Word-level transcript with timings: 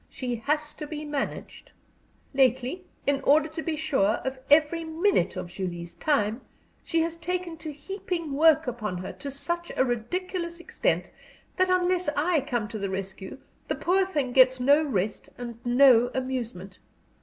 She 0.09 0.37
has 0.47 0.73
to 0.73 0.87
be 0.87 1.05
managed. 1.05 1.73
Lately, 2.33 2.85
in 3.05 3.21
order 3.21 3.47
to 3.49 3.61
be 3.61 3.75
sure 3.75 4.15
of 4.25 4.39
every 4.49 4.83
minute 4.83 5.35
of 5.35 5.51
Julie's 5.51 5.93
time, 5.93 6.41
she 6.83 7.01
has 7.01 7.15
taken 7.17 7.55
to 7.57 7.71
heaping 7.71 8.33
work 8.33 8.65
upon 8.65 8.97
her 8.97 9.13
to 9.13 9.29
such 9.29 9.71
a 9.77 9.85
ridiculous 9.85 10.59
extent 10.59 11.11
that 11.57 11.69
unless 11.69 12.09
I 12.17 12.41
come 12.41 12.67
to 12.69 12.79
the 12.79 12.89
rescue 12.89 13.37
the 13.67 13.75
poor 13.75 14.03
thing 14.07 14.31
gets 14.31 14.59
no 14.59 14.83
rest 14.83 15.29
and 15.37 15.63
no 15.63 16.09
amusement. 16.15 16.79